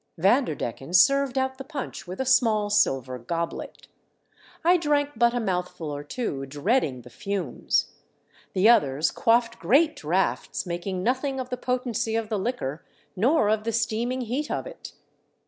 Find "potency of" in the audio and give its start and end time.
11.57-12.29